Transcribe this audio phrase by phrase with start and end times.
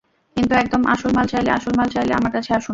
[0.37, 2.69] কিন্তু একদম আসল মাল চাইলে, আসল মাল চাইলে আমার কাছে আসুন।